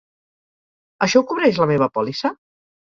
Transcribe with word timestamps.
Això 1.07 1.21
ho 1.23 1.29
cobreix 1.33 1.61
la 1.65 1.69
meva 1.75 1.91
pòlissa? 1.99 2.37